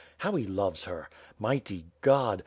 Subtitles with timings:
[0.17, 1.11] How he loves her!
[1.37, 2.39] Mighty God